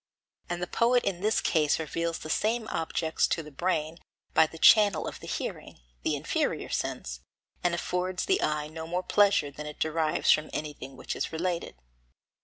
[0.49, 3.99] And the poet in this case reveals the same objects to the brain
[4.33, 7.19] by the channel of the hearing, the inferior sense,
[7.63, 11.75] and affords the eye no more pleasure than it derives from anything which is related.